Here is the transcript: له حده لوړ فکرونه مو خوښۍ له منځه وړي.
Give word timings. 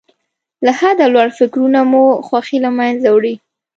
له 0.65 0.71
حده 0.79 1.05
لوړ 1.13 1.29
فکرونه 1.39 1.79
مو 1.91 2.03
خوښۍ 2.27 2.57
له 2.65 2.71
منځه 2.79 3.07
وړي. 3.11 3.35